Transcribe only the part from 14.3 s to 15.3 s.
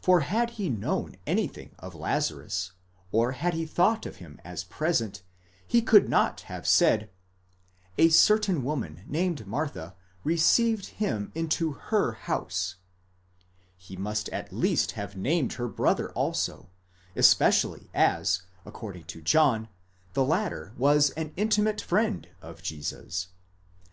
least have